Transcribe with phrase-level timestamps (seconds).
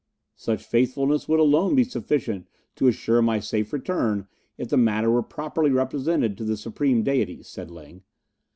[0.35, 4.27] "Such faithfulness would alone be sufficient to assure my safe return
[4.57, 8.01] if the matter were properly represented to the supreme Deities," said Ling.